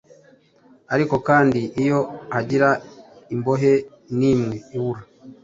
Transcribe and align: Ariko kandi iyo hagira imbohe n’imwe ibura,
Ariko 0.93 1.15
kandi 1.27 1.61
iyo 1.81 1.99
hagira 2.33 2.69
imbohe 3.35 3.73
n’imwe 4.17 4.55
ibura, 4.75 5.01